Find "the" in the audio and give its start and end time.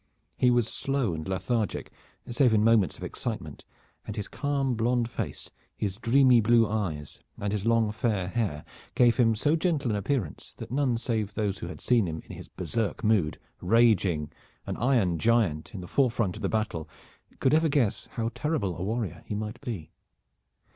15.81-15.87, 16.41-16.49